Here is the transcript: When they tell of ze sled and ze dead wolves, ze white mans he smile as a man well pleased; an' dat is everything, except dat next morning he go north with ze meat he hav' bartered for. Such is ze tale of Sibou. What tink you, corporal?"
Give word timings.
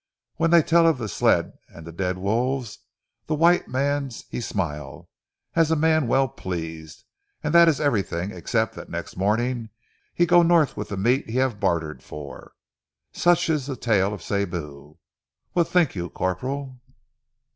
When 0.37 0.49
they 0.49 0.63
tell 0.63 0.87
of 0.87 0.97
ze 0.97 1.07
sled 1.07 1.59
and 1.67 1.85
ze 1.85 1.91
dead 1.91 2.17
wolves, 2.17 2.79
ze 3.29 3.35
white 3.35 3.67
mans 3.67 4.25
he 4.31 4.41
smile 4.41 5.11
as 5.55 5.69
a 5.69 5.75
man 5.75 6.07
well 6.07 6.27
pleased; 6.27 7.03
an' 7.43 7.51
dat 7.51 7.67
is 7.69 7.79
everything, 7.79 8.31
except 8.31 8.73
dat 8.73 8.89
next 8.89 9.15
morning 9.15 9.69
he 10.15 10.25
go 10.25 10.41
north 10.41 10.75
with 10.75 10.87
ze 10.89 10.95
meat 10.95 11.29
he 11.29 11.37
hav' 11.37 11.59
bartered 11.59 12.01
for. 12.01 12.53
Such 13.13 13.47
is 13.47 13.65
ze 13.65 13.75
tale 13.75 14.11
of 14.11 14.21
Sibou. 14.23 14.97
What 15.53 15.67
tink 15.67 15.93
you, 15.93 16.09
corporal?" 16.09 16.81